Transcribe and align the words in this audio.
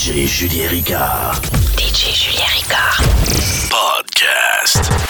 DJ 0.00 0.26
Julien 0.26 0.66
Ricard. 0.70 1.44
DJ 1.76 2.14
Julien 2.14 2.48
Ricard. 2.56 3.04
Podcast. 3.68 5.09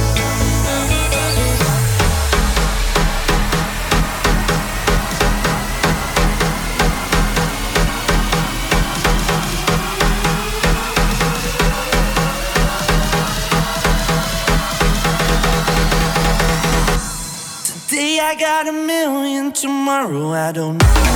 I 18.31 18.35
got 18.35 18.65
a 18.65 18.71
million 18.71 19.51
tomorrow, 19.51 20.31
I 20.31 20.53
don't 20.53 20.77
know. 20.77 21.11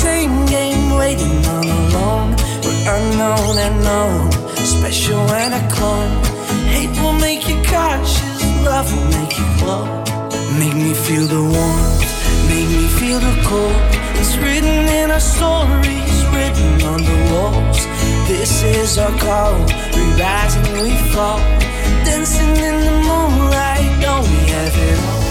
same 0.00 0.46
game, 0.46 0.96
waiting 0.96 1.44
all 1.52 1.68
alone. 1.80 2.30
We're 2.64 2.84
unknown 2.96 3.54
and 3.66 3.76
known, 3.84 4.32
special 4.76 5.20
and 5.42 5.52
a 5.60 5.62
clone. 5.74 6.12
Hate 6.72 6.94
will 7.00 7.18
make 7.28 7.42
you 7.48 7.58
cautious, 7.68 8.40
love 8.64 8.88
will 8.94 9.10
make 9.18 9.34
you 9.40 9.48
glow. 9.60 9.84
Make 10.60 10.76
me 10.86 10.94
feel 11.06 11.26
the 11.36 11.42
warmth, 11.54 12.10
make 12.48 12.68
me 12.78 12.86
feel 12.98 13.20
the 13.28 13.36
cold. 13.48 13.80
It's 14.20 14.36
written 14.42 14.78
in 15.00 15.10
our 15.10 15.24
stories, 15.36 16.16
written 16.34 16.72
on 16.92 17.00
the 17.10 17.18
walls. 17.32 17.80
This 18.28 18.62
is 18.62 18.96
our 18.96 19.14
call, 19.24 19.54
we 19.94 20.04
rise 20.22 20.54
and 20.60 20.68
we 20.82 20.92
fall. 21.12 21.40
Dancing 22.06 22.56
in 22.68 22.76
the 22.86 22.96
moonlight, 23.08 23.90
don't 24.00 24.26
we 24.32 24.40
have 24.54 24.76
it 24.88 24.98
all? 25.08 25.29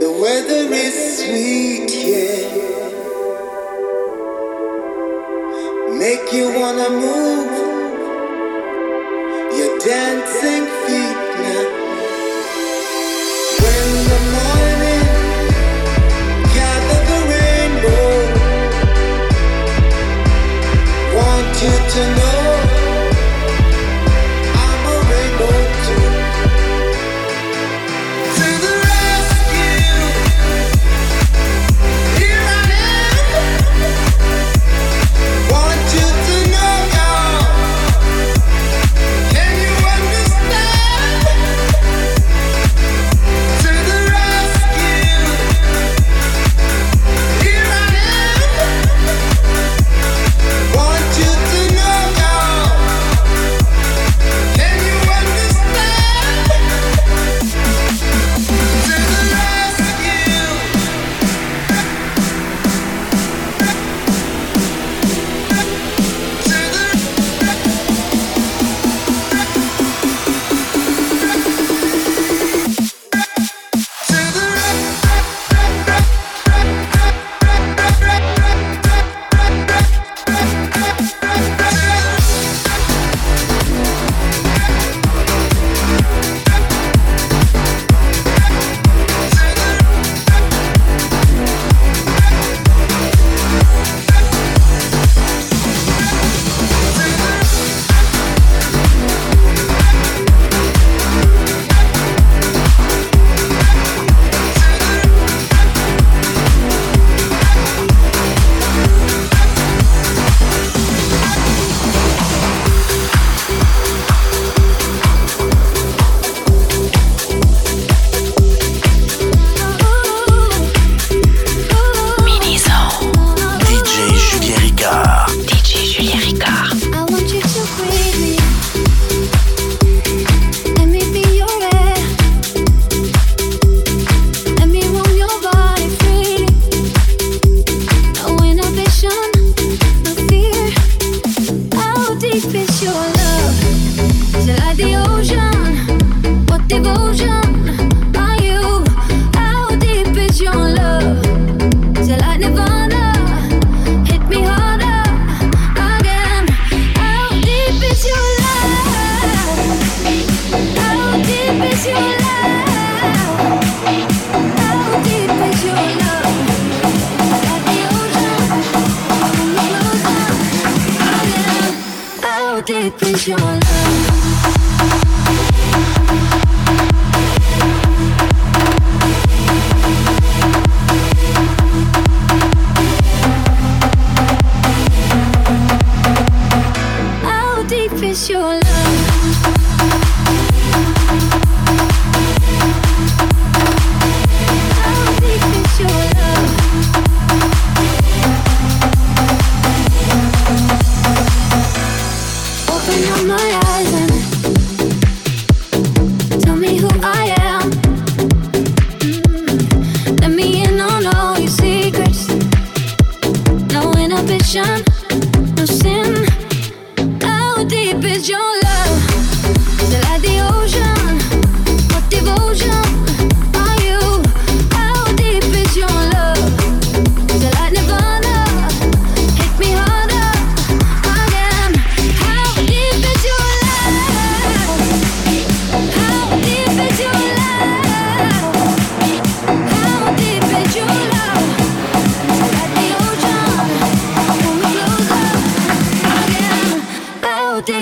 the 0.00 0.10
weather 0.22 0.72
is 0.72 1.18
sweet, 1.18 1.90
yeah. 2.10 2.46
Make 5.98 6.32
you 6.32 6.46
wanna 6.58 6.90
move 6.90 7.52
your 9.58 9.78
dancing 9.78 10.66
feet 10.84 11.18
now. 11.44 11.75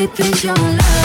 way 0.07 0.31
your 0.43 0.55
life 0.55 1.04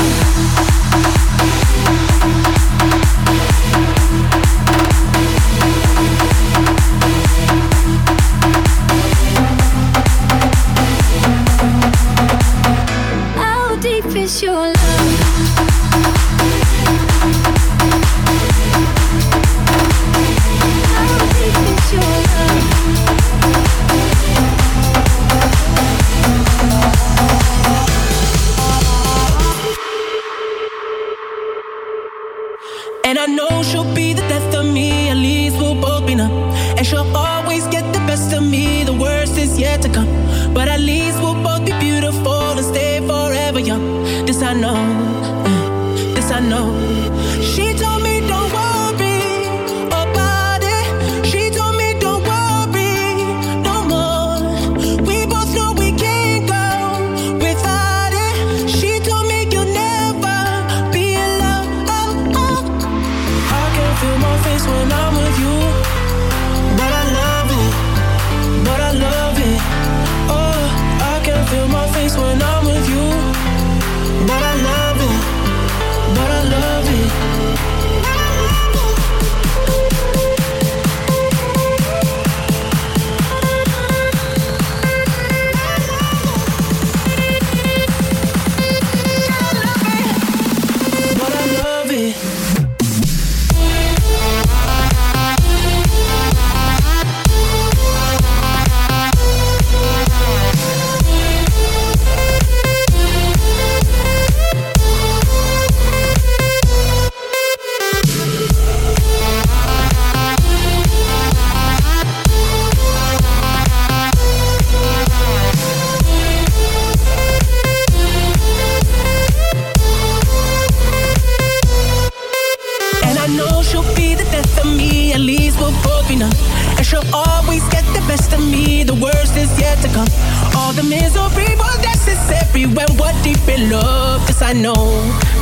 I 134.50 134.54
know, 134.54 134.74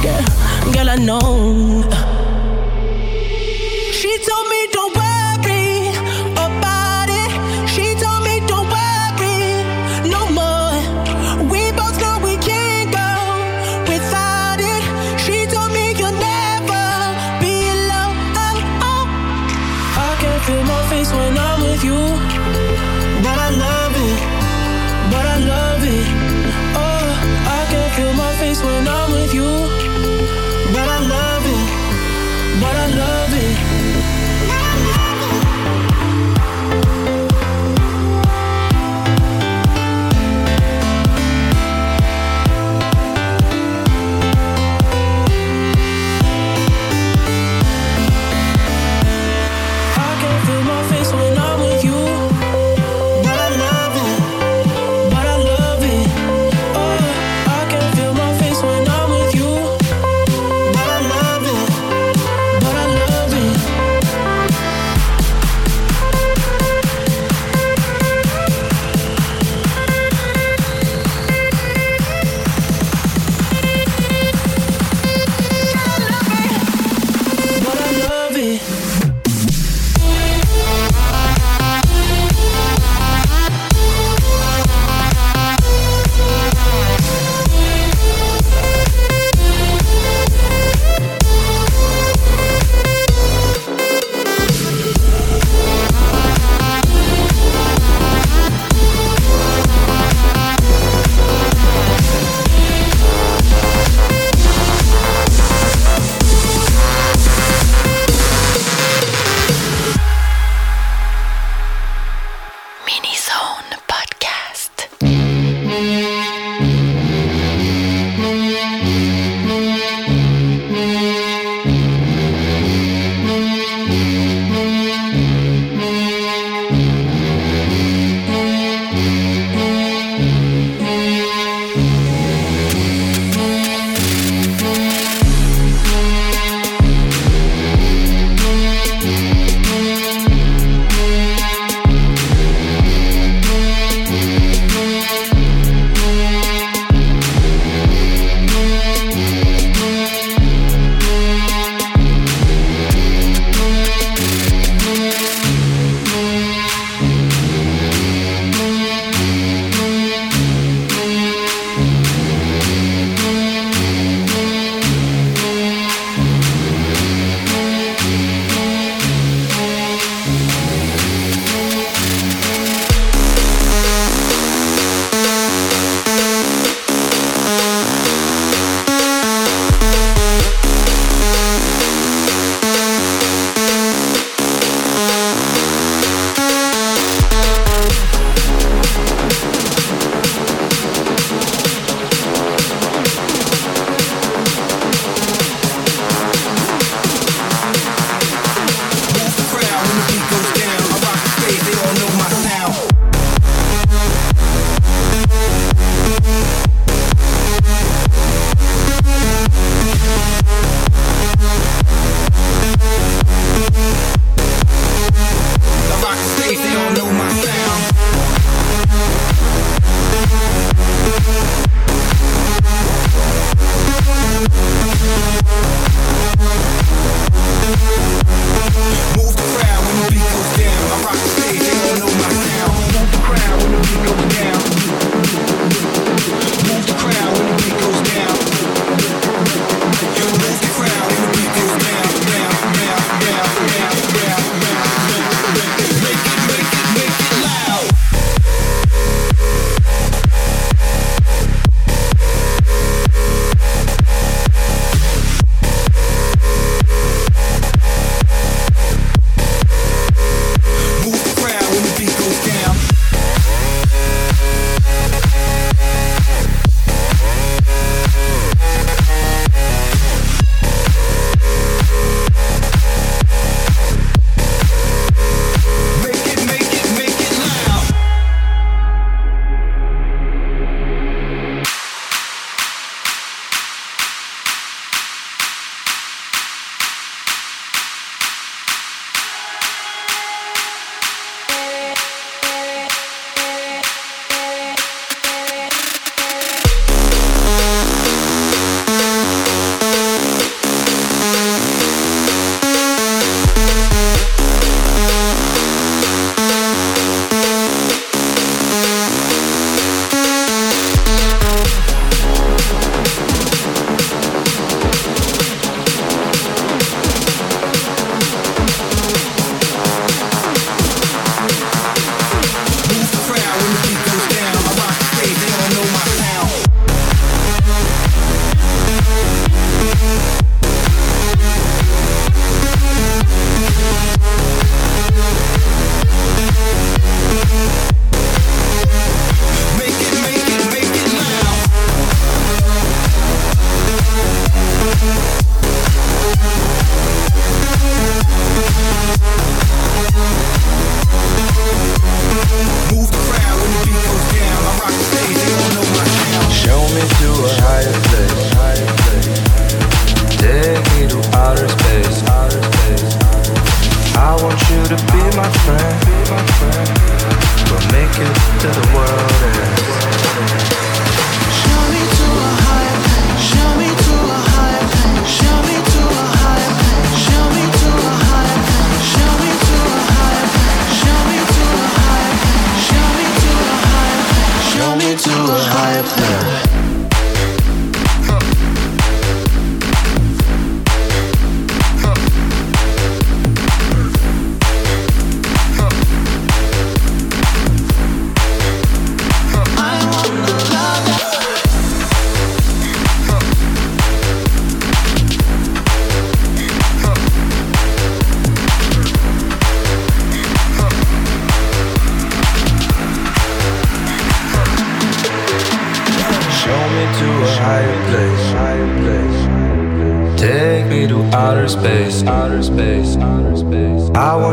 girl, 0.04 0.74
girl, 0.74 0.89
I 0.89 0.96
know. 0.98 1.97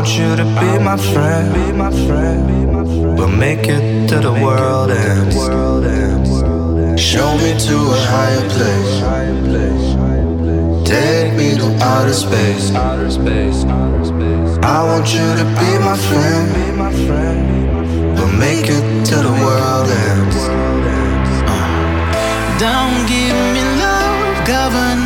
want 0.05 0.19
you 0.19 0.35
to 0.35 0.43
be 0.61 0.77
my 0.83 0.97
friend, 0.97 1.51
be 1.51 1.71
my 1.71 1.89
friend. 1.89 3.17
We'll 3.17 3.27
make 3.27 3.67
it 3.67 4.07
to 4.09 4.19
the 4.19 4.31
world 4.31 4.91
and 4.91 5.31
show 6.99 7.35
me 7.37 7.57
to 7.67 7.75
a 7.75 7.99
higher 8.13 8.47
place. 8.53 9.01
Take 10.87 11.33
me 11.33 11.55
to 11.57 11.65
outer 11.83 12.13
space. 12.13 12.71
I 14.61 14.83
want 14.83 15.07
you 15.11 15.27
to 15.41 15.45
be 15.59 15.71
my 15.79 15.97
friend. 15.97 16.47
We'll 18.15 18.37
make 18.37 18.69
it 18.69 19.05
to 19.07 19.15
the 19.15 19.33
world 19.43 19.89
and 19.89 20.33
uh. 21.47 21.59
don't 22.59 23.07
give 23.07 23.35
me 23.55 23.63
love, 23.81 24.45
governor. 24.45 25.04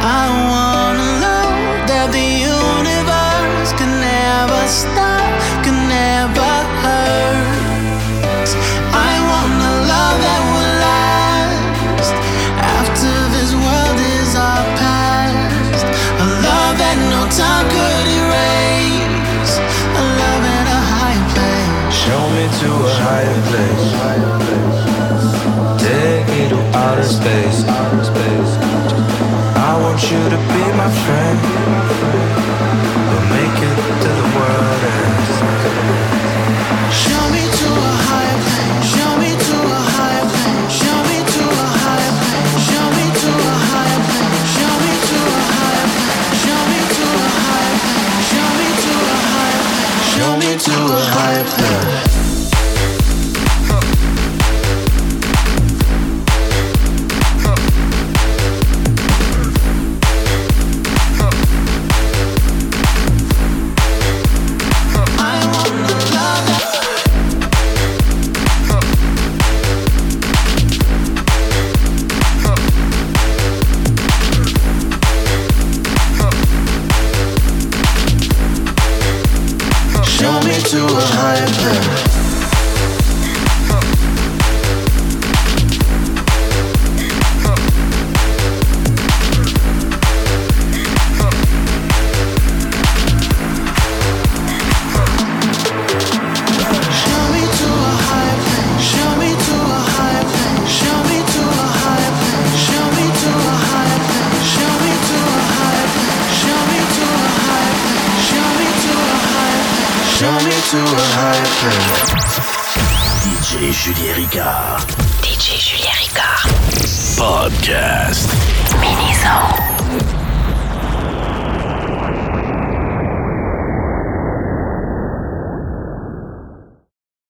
I 0.00 0.37